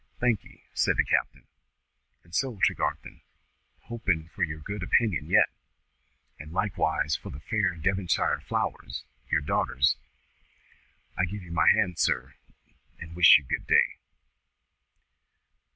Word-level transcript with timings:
"Thank'ee," 0.19 0.63
said 0.73 0.97
the 0.97 1.05
captain. 1.05 1.43
"And 2.23 2.33
so, 2.33 2.57
Tregarthen, 2.63 3.21
hoping 3.81 4.29
for 4.29 4.41
your 4.41 4.57
good 4.57 4.81
opinion 4.81 5.27
yet, 5.29 5.51
and 6.39 6.51
likewise 6.51 7.15
for 7.15 7.29
the 7.29 7.39
fair 7.39 7.75
Devonshire 7.75 8.39
Flower's, 8.41 9.03
your 9.29 9.41
daughter's, 9.41 9.97
I 11.15 11.25
give 11.25 11.43
you 11.43 11.51
my 11.51 11.67
hand, 11.67 11.99
sir, 11.99 12.33
and 12.97 13.15
wish 13.15 13.37
you 13.37 13.43
good 13.43 13.67
day." 13.67 13.99